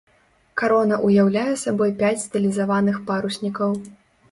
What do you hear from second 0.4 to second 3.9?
Карона ўяўляе сабой пяць стылізаваных паруснікаў.